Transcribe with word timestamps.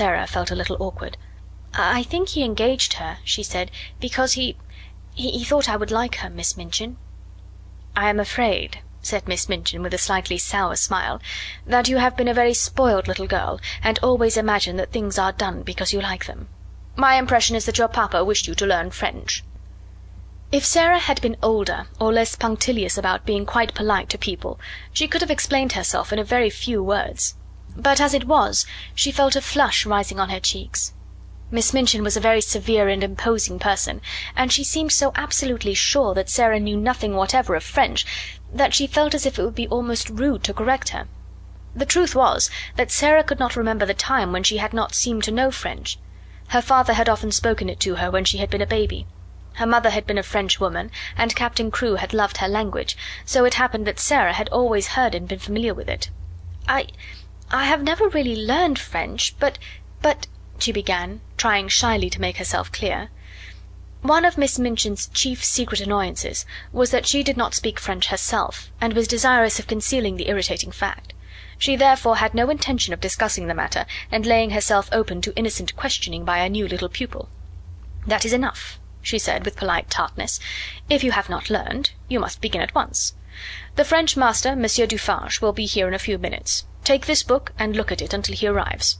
Sarah 0.00 0.26
felt 0.26 0.50
a 0.50 0.54
little 0.54 0.78
awkward. 0.80 1.18
"I 1.74 2.04
think 2.04 2.30
he 2.30 2.42
engaged 2.42 2.94
her," 2.94 3.18
she 3.22 3.42
said, 3.42 3.70
"because 4.00 4.32
he 4.32 4.56
he 5.12 5.44
thought 5.44 5.68
I 5.68 5.76
would 5.76 5.90
like 5.90 6.14
her, 6.22 6.30
Miss 6.30 6.56
Minchin." 6.56 6.96
"I 7.94 8.08
am 8.08 8.18
afraid," 8.18 8.80
said 9.02 9.28
Miss 9.28 9.46
Minchin 9.46 9.82
with 9.82 9.92
a 9.92 9.98
slightly 9.98 10.38
sour 10.38 10.76
smile, 10.76 11.20
"that 11.66 11.86
you 11.88 11.98
have 11.98 12.16
been 12.16 12.28
a 12.28 12.32
very 12.32 12.54
spoiled 12.54 13.08
little 13.08 13.26
girl, 13.26 13.60
and 13.82 13.98
always 13.98 14.38
imagine 14.38 14.78
that 14.78 14.90
things 14.90 15.18
are 15.18 15.32
done 15.32 15.60
because 15.64 15.92
you 15.92 16.00
like 16.00 16.24
them. 16.24 16.48
My 16.96 17.16
impression 17.16 17.54
is 17.54 17.66
that 17.66 17.76
your 17.76 17.88
papa 17.88 18.24
wished 18.24 18.48
you 18.48 18.54
to 18.54 18.64
learn 18.64 18.92
French." 18.92 19.44
If 20.50 20.64
Sarah 20.64 20.98
had 20.98 21.20
been 21.20 21.36
older, 21.42 21.88
or 21.98 22.10
less 22.10 22.36
punctilious 22.36 22.96
about 22.96 23.26
being 23.26 23.44
quite 23.44 23.74
polite 23.74 24.08
to 24.08 24.16
people, 24.16 24.58
she 24.94 25.06
could 25.06 25.20
have 25.20 25.30
explained 25.30 25.72
herself 25.72 26.10
in 26.10 26.18
a 26.18 26.24
very 26.24 26.48
few 26.48 26.82
words. 26.82 27.34
But 27.76 28.00
as 28.00 28.14
it 28.14 28.24
was, 28.24 28.66
she 28.94 29.12
felt 29.12 29.36
a 29.36 29.40
flush 29.40 29.86
rising 29.86 30.18
on 30.18 30.30
her 30.30 30.40
cheeks. 30.40 30.92
Miss 31.52 31.72
Minchin 31.72 32.04
was 32.04 32.16
a 32.16 32.20
very 32.20 32.40
severe 32.40 32.88
and 32.88 33.02
imposing 33.02 33.58
person, 33.58 34.00
and 34.36 34.52
she 34.52 34.62
seemed 34.62 34.92
so 34.92 35.12
absolutely 35.14 35.74
sure 35.74 36.14
that 36.14 36.30
Sarah 36.30 36.60
knew 36.60 36.76
nothing 36.76 37.14
whatever 37.14 37.54
of 37.54 37.62
French 37.62 38.06
that 38.52 38.74
she 38.74 38.86
felt 38.86 39.14
as 39.14 39.26
if 39.26 39.38
it 39.38 39.44
would 39.44 39.54
be 39.54 39.68
almost 39.68 40.10
rude 40.10 40.44
to 40.44 40.54
correct 40.54 40.90
her. 40.90 41.06
The 41.74 41.86
truth 41.86 42.14
was 42.14 42.50
that 42.76 42.90
Sarah 42.90 43.22
could 43.22 43.38
not 43.38 43.56
remember 43.56 43.86
the 43.86 43.94
time 43.94 44.32
when 44.32 44.42
she 44.42 44.58
had 44.58 44.72
not 44.72 44.94
seemed 44.94 45.22
to 45.24 45.30
know 45.30 45.50
French. 45.50 45.98
Her 46.48 46.62
father 46.62 46.94
had 46.94 47.08
often 47.08 47.30
spoken 47.30 47.68
it 47.68 47.78
to 47.80 47.96
her 47.96 48.10
when 48.10 48.24
she 48.24 48.38
had 48.38 48.50
been 48.50 48.62
a 48.62 48.66
baby. 48.66 49.06
Her 49.54 49.66
mother 49.66 49.90
had 49.90 50.06
been 50.06 50.18
a 50.18 50.24
French 50.24 50.58
woman, 50.58 50.90
and 51.16 51.36
Captain 51.36 51.70
Crewe 51.70 51.96
had 51.96 52.14
loved 52.14 52.38
her 52.38 52.48
language, 52.48 52.96
so 53.24 53.44
it 53.44 53.54
happened 53.54 53.86
that 53.86 54.00
Sarah 54.00 54.32
had 54.32 54.48
always 54.48 54.88
heard 54.88 55.14
and 55.14 55.28
been 55.28 55.38
familiar 55.38 55.74
with 55.74 55.88
it. 55.88 56.10
"I 56.68 56.86
I 57.52 57.64
have 57.64 57.82
never 57.82 58.08
really 58.08 58.36
learned 58.36 58.78
French, 58.78 59.34
but 59.40 59.58
but" 60.00 60.28
she 60.60 60.70
began, 60.70 61.20
trying 61.36 61.66
shyly 61.66 62.08
to 62.10 62.20
make 62.20 62.36
herself 62.36 62.70
clear. 62.70 63.10
One 64.02 64.24
of 64.24 64.38
Miss 64.38 64.56
Minchin's 64.56 65.08
chief 65.08 65.44
secret 65.44 65.80
annoyances 65.80 66.46
was 66.72 66.92
that 66.92 67.06
she 67.06 67.24
did 67.24 67.36
not 67.36 67.54
speak 67.54 67.80
French 67.80 68.06
herself, 68.06 68.70
and 68.80 68.92
was 68.92 69.08
desirous 69.08 69.58
of 69.58 69.66
concealing 69.66 70.16
the 70.16 70.28
irritating 70.28 70.70
fact. 70.70 71.12
She 71.58 71.74
therefore 71.74 72.18
had 72.18 72.34
no 72.34 72.50
intention 72.50 72.94
of 72.94 73.00
discussing 73.00 73.48
the 73.48 73.54
matter 73.54 73.84
and 74.12 74.24
laying 74.24 74.50
herself 74.50 74.88
open 74.92 75.20
to 75.22 75.34
innocent 75.34 75.74
questioning 75.74 76.24
by 76.24 76.38
a 76.38 76.48
new 76.48 76.68
little 76.68 76.88
pupil. 76.88 77.28
"That 78.06 78.24
is 78.24 78.32
enough," 78.32 78.78
she 79.02 79.18
said 79.18 79.44
with 79.44 79.56
polite 79.56 79.90
tartness. 79.90 80.38
"If 80.88 81.02
you 81.02 81.10
have 81.10 81.28
not 81.28 81.50
learned, 81.50 81.90
you 82.08 82.20
must 82.20 82.40
begin 82.40 82.60
at 82.60 82.76
once. 82.76 83.14
The 83.74 83.84
French 83.84 84.16
master, 84.16 84.54
Monsieur 84.54 84.86
Dufarge, 84.86 85.40
will 85.40 85.52
be 85.52 85.66
here 85.66 85.88
in 85.88 85.94
a 85.94 85.98
few 85.98 86.16
minutes. 86.16 86.64
Take 86.90 87.06
this 87.06 87.22
book 87.22 87.52
and 87.56 87.76
look 87.76 87.92
at 87.92 88.02
it 88.02 88.12
until 88.12 88.34
he 88.34 88.48
arrives." 88.48 88.98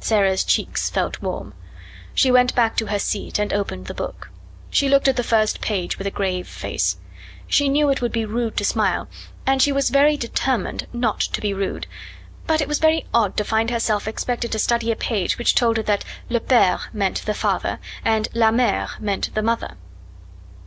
Sarah's 0.00 0.42
cheeks 0.42 0.88
felt 0.88 1.20
warm. 1.20 1.52
She 2.14 2.30
went 2.30 2.54
back 2.54 2.78
to 2.78 2.86
her 2.86 2.98
seat 2.98 3.38
and 3.38 3.52
opened 3.52 3.88
the 3.88 4.00
book. 4.02 4.30
She 4.70 4.88
looked 4.88 5.06
at 5.06 5.16
the 5.16 5.22
first 5.22 5.60
page 5.60 5.98
with 5.98 6.06
a 6.06 6.10
grave 6.10 6.48
face. 6.48 6.96
She 7.46 7.68
knew 7.68 7.90
it 7.90 8.00
would 8.00 8.10
be 8.10 8.24
rude 8.24 8.56
to 8.56 8.64
smile, 8.64 9.10
and 9.44 9.60
she 9.60 9.70
was 9.70 9.90
very 9.90 10.16
determined 10.16 10.86
not 10.94 11.20
to 11.20 11.42
be 11.42 11.52
rude, 11.52 11.86
but 12.46 12.62
it 12.62 12.68
was 12.68 12.78
very 12.78 13.04
odd 13.12 13.36
to 13.36 13.44
find 13.44 13.68
herself 13.68 14.08
expected 14.08 14.50
to 14.52 14.58
study 14.58 14.90
a 14.90 14.96
page 14.96 15.36
which 15.36 15.54
told 15.54 15.76
her 15.76 15.82
that 15.82 16.06
le 16.30 16.40
pere 16.40 16.80
meant 16.94 17.26
the 17.26 17.34
father 17.34 17.80
and 18.02 18.28
la 18.32 18.50
mere 18.50 18.88
meant 18.98 19.28
the 19.34 19.42
mother. 19.42 19.76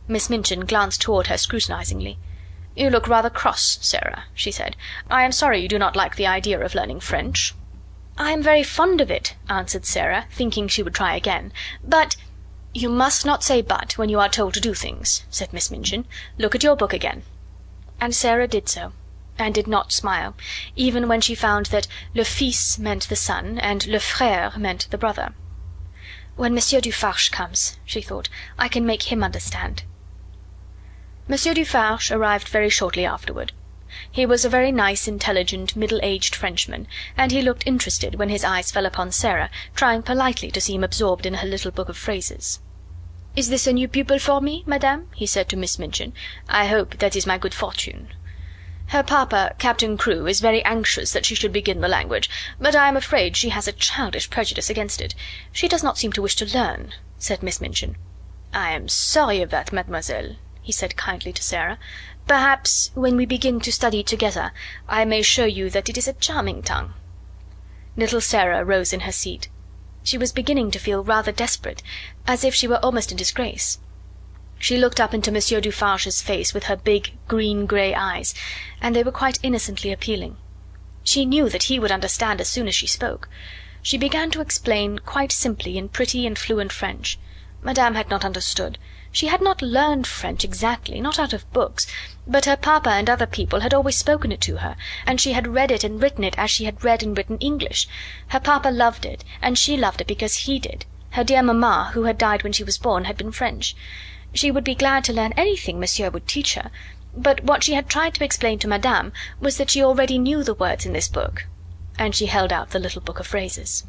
Miss 0.06 0.30
Minchin 0.30 0.66
glanced 0.66 1.00
toward 1.00 1.26
her 1.26 1.36
scrutinizingly. 1.36 2.16
"You 2.80 2.90
look 2.90 3.08
rather 3.08 3.28
cross, 3.28 3.76
Sarah," 3.80 4.26
she 4.34 4.52
said. 4.52 4.76
"I 5.10 5.24
am 5.24 5.32
sorry 5.32 5.60
you 5.60 5.66
do 5.66 5.80
not 5.80 5.96
like 5.96 6.14
the 6.14 6.28
idea 6.28 6.60
of 6.60 6.76
learning 6.76 7.00
French." 7.00 7.52
"I 8.16 8.30
am 8.30 8.40
very 8.40 8.62
fond 8.62 9.00
of 9.00 9.10
it," 9.10 9.34
answered 9.48 9.84
Sarah, 9.84 10.26
thinking 10.30 10.68
she 10.68 10.84
would 10.84 10.94
try 10.94 11.16
again, 11.16 11.52
"but" 11.82 12.14
"You 12.82 12.88
must 12.88 13.26
not 13.26 13.42
say 13.42 13.62
but 13.62 13.98
when 13.98 14.08
you 14.08 14.20
are 14.20 14.28
told 14.28 14.54
to 14.54 14.60
do 14.60 14.74
things," 14.74 15.24
said 15.28 15.52
Miss 15.52 15.72
Minchin. 15.72 16.04
"Look 16.38 16.54
at 16.54 16.62
your 16.62 16.76
book 16.76 16.92
again." 16.92 17.24
And 18.00 18.14
Sarah 18.14 18.46
did 18.46 18.68
so, 18.68 18.92
and 19.36 19.52
did 19.52 19.66
not 19.66 19.90
smile, 19.90 20.36
even 20.76 21.08
when 21.08 21.20
she 21.20 21.34
found 21.34 21.66
that 21.74 21.88
le 22.14 22.24
fils 22.24 22.78
meant 22.78 23.08
the 23.08 23.16
son, 23.16 23.58
and 23.58 23.88
le 23.88 23.98
frere 23.98 24.52
meant 24.56 24.86
the 24.92 24.98
brother. 24.98 25.34
"When 26.36 26.54
Monsieur 26.54 26.80
Dufarge 26.80 27.32
comes," 27.32 27.76
she 27.84 28.00
thought, 28.00 28.28
"I 28.56 28.68
can 28.68 28.86
make 28.86 29.10
him 29.10 29.24
understand." 29.24 29.82
Monsieur 31.30 31.52
Dufarge 31.52 32.10
arrived 32.10 32.48
very 32.48 32.70
shortly 32.70 33.04
afterward. 33.04 33.52
He 34.10 34.24
was 34.24 34.46
a 34.46 34.48
very 34.48 34.72
nice, 34.72 35.06
intelligent, 35.06 35.76
middle 35.76 36.00
aged 36.02 36.34
Frenchman, 36.34 36.88
and 37.18 37.30
he 37.30 37.42
looked 37.42 37.66
interested 37.66 38.14
when 38.14 38.30
his 38.30 38.44
eyes 38.44 38.70
fell 38.70 38.86
upon 38.86 39.12
Sarah, 39.12 39.50
trying 39.74 40.02
politely 40.02 40.50
to 40.50 40.60
seem 40.60 40.82
absorbed 40.82 41.26
in 41.26 41.34
her 41.34 41.46
little 41.46 41.70
book 41.70 41.90
of 41.90 41.98
phrases. 41.98 42.60
"Is 43.36 43.50
this 43.50 43.66
a 43.66 43.74
new 43.74 43.88
pupil 43.88 44.18
for 44.18 44.40
me, 44.40 44.64
madame?" 44.64 45.10
he 45.14 45.26
said 45.26 45.50
to 45.50 45.56
Miss 45.58 45.78
Minchin. 45.78 46.14
"I 46.48 46.64
hope 46.64 46.96
that 46.96 47.14
is 47.14 47.26
my 47.26 47.36
good 47.36 47.52
fortune." 47.52 48.08
Her 48.86 49.02
papa, 49.02 49.54
Captain 49.58 49.98
Crewe, 49.98 50.26
is 50.28 50.40
very 50.40 50.64
anxious 50.64 51.12
that 51.12 51.26
she 51.26 51.34
should 51.34 51.52
begin 51.52 51.82
the 51.82 51.88
language, 51.88 52.30
but 52.58 52.74
I 52.74 52.88
am 52.88 52.96
afraid 52.96 53.36
she 53.36 53.50
has 53.50 53.68
a 53.68 53.72
childish 53.72 54.30
prejudice 54.30 54.70
against 54.70 55.02
it. 55.02 55.14
She 55.52 55.68
does 55.68 55.82
not 55.82 55.98
seem 55.98 56.12
to 56.12 56.22
wish 56.22 56.36
to 56.36 56.46
learn," 56.46 56.94
said 57.18 57.42
Miss 57.42 57.60
Minchin. 57.60 57.96
"I 58.54 58.70
am 58.70 58.88
sorry 58.88 59.42
of 59.42 59.50
that, 59.50 59.74
mademoiselle," 59.74 60.36
he 60.68 60.72
said 60.72 60.98
kindly 60.98 61.32
to 61.32 61.42
Sarah. 61.42 61.78
"Perhaps 62.26 62.90
when 62.92 63.16
we 63.16 63.24
begin 63.24 63.58
to 63.58 63.72
study 63.72 64.02
together 64.02 64.52
I 64.86 65.06
may 65.06 65.22
show 65.22 65.46
you 65.46 65.70
that 65.70 65.88
it 65.88 65.96
is 65.96 66.06
a 66.06 66.12
charming 66.12 66.60
tongue." 66.62 66.92
Little 67.96 68.20
Sarah 68.20 68.62
rose 68.66 68.92
in 68.92 69.00
her 69.00 69.12
seat. 69.12 69.48
She 70.02 70.18
was 70.18 70.30
beginning 70.30 70.70
to 70.72 70.78
feel 70.78 71.02
rather 71.02 71.32
desperate, 71.32 71.82
as 72.26 72.44
if 72.44 72.54
she 72.54 72.68
were 72.68 72.84
almost 72.84 73.10
in 73.10 73.16
disgrace. 73.16 73.78
She 74.58 74.76
looked 74.76 75.00
up 75.00 75.14
into 75.14 75.32
Monsieur 75.32 75.62
Dufarge's 75.62 76.20
face 76.20 76.52
with 76.52 76.64
her 76.64 76.76
big 76.76 77.16
green 77.28 77.64
grey 77.64 77.94
eyes, 77.94 78.34
and 78.78 78.94
they 78.94 79.02
were 79.02 79.10
quite 79.22 79.38
innocently 79.42 79.90
appealing. 79.90 80.36
She 81.02 81.24
knew 81.24 81.48
that 81.48 81.70
he 81.72 81.78
would 81.78 81.90
understand 81.90 82.42
as 82.42 82.48
soon 82.50 82.68
as 82.68 82.74
she 82.74 82.86
spoke. 82.86 83.30
She 83.80 83.96
began 83.96 84.30
to 84.32 84.42
explain 84.42 84.98
quite 84.98 85.32
simply 85.32 85.78
in 85.78 85.88
pretty 85.88 86.26
and 86.26 86.38
fluent 86.38 86.72
French. 86.72 87.18
Madame 87.62 87.94
had 87.94 88.10
not 88.10 88.24
understood. 88.24 88.76
She 89.18 89.26
had 89.26 89.42
not 89.42 89.60
learned 89.62 90.06
French 90.06 90.44
exactly, 90.44 91.00
not 91.00 91.18
out 91.18 91.32
of 91.32 91.52
books, 91.52 91.88
but 92.24 92.44
her 92.44 92.56
papa 92.56 92.90
and 92.90 93.10
other 93.10 93.26
people 93.26 93.58
had 93.58 93.74
always 93.74 93.96
spoken 93.96 94.30
it 94.30 94.40
to 94.42 94.58
her, 94.58 94.76
and 95.08 95.20
she 95.20 95.32
had 95.32 95.48
read 95.48 95.72
it 95.72 95.82
and 95.82 96.00
written 96.00 96.22
it 96.22 96.38
as 96.38 96.52
she 96.52 96.66
had 96.66 96.84
read 96.84 97.02
and 97.02 97.18
written 97.18 97.36
English. 97.38 97.88
Her 98.28 98.38
papa 98.38 98.68
loved 98.68 99.04
it, 99.04 99.24
and 99.42 99.58
she 99.58 99.76
loved 99.76 100.00
it 100.00 100.06
because 100.06 100.46
he 100.46 100.60
did. 100.60 100.86
Her 101.10 101.24
dear 101.24 101.42
mamma, 101.42 101.90
who 101.94 102.04
had 102.04 102.16
died 102.16 102.44
when 102.44 102.52
she 102.52 102.62
was 102.62 102.78
born, 102.78 103.06
had 103.06 103.16
been 103.16 103.32
French. 103.32 103.74
She 104.34 104.52
would 104.52 104.62
be 104.62 104.76
glad 104.76 105.02
to 105.06 105.12
learn 105.12 105.32
anything 105.36 105.80
monsieur 105.80 106.10
would 106.10 106.28
teach 106.28 106.54
her, 106.54 106.70
but 107.12 107.42
what 107.42 107.64
she 107.64 107.74
had 107.74 107.88
tried 107.88 108.14
to 108.14 108.24
explain 108.24 108.60
to 108.60 108.68
madame 108.68 109.12
was 109.40 109.56
that 109.56 109.70
she 109.70 109.82
already 109.82 110.18
knew 110.18 110.44
the 110.44 110.54
words 110.54 110.86
in 110.86 110.92
this 110.92 111.08
book, 111.08 111.46
and 111.98 112.14
she 112.14 112.26
held 112.26 112.52
out 112.52 112.70
the 112.70 112.78
little 112.78 113.02
book 113.02 113.18
of 113.18 113.26
phrases. 113.26 113.82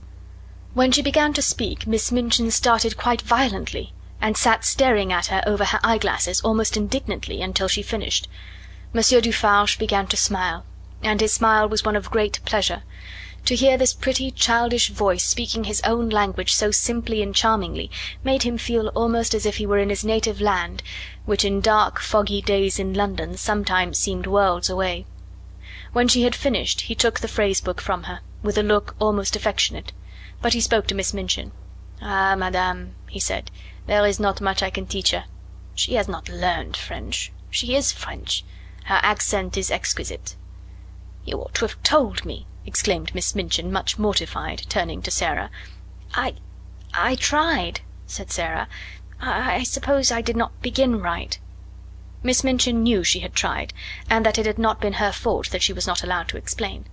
When 0.73 0.91
she 0.91 1.03
began 1.03 1.33
to 1.33 1.43
speak 1.43 1.85
Miss 1.85 2.11
Minchin 2.11 2.49
started 2.49 2.97
quite 2.97 3.21
violently 3.21 3.93
and 4.21 4.35
sat 4.35 4.65
staring 4.65 5.13
at 5.13 5.27
her 5.27 5.41
over 5.45 5.65
her 5.65 5.79
eyeglasses 5.83 6.41
almost 6.41 6.75
indignantly 6.75 7.41
until 7.41 7.67
she 7.67 7.81
finished. 7.81 8.27
Monsieur 8.91 9.21
Dufarge 9.21 9.77
began 9.77 10.07
to 10.07 10.17
smile, 10.17 10.65
and 11.01 11.21
his 11.21 11.33
smile 11.33 11.69
was 11.69 11.85
one 11.85 11.95
of 11.95 12.11
great 12.11 12.39
pleasure. 12.45 12.83
To 13.45 13.55
hear 13.55 13.77
this 13.77 13.93
pretty 13.93 14.31
childish 14.31 14.89
voice 14.89 15.23
speaking 15.23 15.63
his 15.63 15.81
own 15.81 16.09
language 16.09 16.53
so 16.53 16.71
simply 16.71 17.21
and 17.21 17.33
charmingly 17.33 17.89
made 18.23 18.43
him 18.43 18.57
feel 18.57 18.89
almost 18.89 19.33
as 19.33 19.45
if 19.45 19.57
he 19.57 19.65
were 19.65 19.77
in 19.77 19.89
his 19.89 20.03
native 20.03 20.41
land, 20.41 20.83
which 21.25 21.45
in 21.45 21.61
dark, 21.61 21.99
foggy 21.99 22.41
days 22.41 22.79
in 22.79 22.93
London 22.93 23.37
sometimes 23.37 23.97
seemed 23.97 24.27
worlds 24.27 24.69
away. 24.69 25.05
When 25.93 26.07
she 26.07 26.23
had 26.23 26.35
finished 26.35 26.81
he 26.81 26.95
took 26.95 27.21
the 27.21 27.27
phrase 27.27 27.61
book 27.61 27.79
from 27.79 28.03
her, 28.03 28.19
with 28.43 28.57
a 28.57 28.63
look 28.63 28.95
almost 28.99 29.35
affectionate, 29.35 29.93
but 30.41 30.53
he 30.53 30.61
spoke 30.61 30.85
to 30.87 30.95
Miss 30.95 31.13
Minchin. 31.13 31.51
"Ah, 32.01 32.33
madame," 32.37 32.95
he 33.09 33.19
said, 33.19 33.51
there 33.85 34.05
is 34.05 34.21
not 34.21 34.39
much 34.39 34.63
I 34.63 34.69
can 34.69 34.85
teach 34.85 35.11
her. 35.11 35.25
She 35.75 35.95
has 35.95 36.07
not 36.07 36.29
learned 36.29 36.77
French. 36.77 37.33
She 37.49 37.75
is 37.75 37.91
French. 37.91 38.45
Her 38.85 39.01
accent 39.03 39.57
is 39.57 39.69
exquisite." 39.69 40.37
"You 41.25 41.41
ought 41.41 41.55
to 41.55 41.67
have 41.67 41.83
told 41.83 42.23
me," 42.23 42.47
exclaimed 42.65 43.13
Miss 43.13 43.35
Minchin, 43.35 43.69
much 43.69 43.99
mortified, 43.99 44.65
turning 44.69 45.01
to 45.01 45.11
Sarah. 45.11 45.51
"I 46.13 46.35
I 46.93 47.15
tried," 47.15 47.81
said 48.07 48.31
Sarah. 48.31 48.69
I, 49.19 49.63
suppose 49.63 50.09
I 50.09 50.21
did 50.21 50.37
not 50.37 50.61
begin 50.61 51.01
right." 51.01 51.37
Miss 52.23 52.45
Minchin 52.45 52.81
knew 52.81 53.03
she 53.03 53.19
had 53.19 53.35
tried, 53.35 53.73
and 54.09 54.25
that 54.25 54.37
it 54.37 54.45
had 54.45 54.57
not 54.57 54.79
been 54.79 54.93
her 55.03 55.11
fault 55.11 55.49
that 55.49 55.63
she 55.63 55.73
was 55.73 55.85
not 55.85 56.01
allowed 56.01 56.29
to 56.29 56.37
explain. 56.37 56.85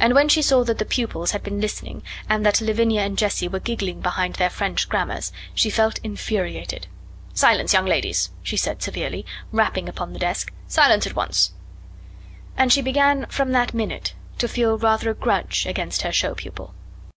And 0.00 0.14
when 0.14 0.28
she 0.28 0.42
saw 0.42 0.62
that 0.64 0.78
the 0.78 0.84
pupils 0.84 1.32
had 1.32 1.42
been 1.42 1.60
listening, 1.60 2.02
and 2.28 2.46
that 2.46 2.60
Lavinia 2.60 3.02
and 3.02 3.18
Jessie 3.18 3.48
were 3.48 3.58
giggling 3.58 4.00
behind 4.00 4.36
their 4.36 4.50
French 4.50 4.88
grammars, 4.88 5.32
she 5.54 5.70
felt 5.70 5.98
infuriated. 6.04 6.86
"Silence, 7.34 7.72
young 7.72 7.86
ladies!" 7.86 8.30
she 8.42 8.56
said 8.56 8.82
severely, 8.82 9.26
rapping 9.50 9.88
upon 9.88 10.12
the 10.12 10.18
desk. 10.18 10.52
"Silence 10.66 11.06
at 11.06 11.16
once!" 11.16 11.52
And 12.56 12.72
she 12.72 12.82
began 12.82 13.26
from 13.26 13.52
that 13.52 13.74
minute 13.74 14.14
to 14.38 14.48
feel 14.48 14.78
rather 14.78 15.10
a 15.10 15.14
grudge 15.14 15.66
against 15.66 16.02
her 16.02 16.12
show 16.12 16.34
pupil. 16.34 16.74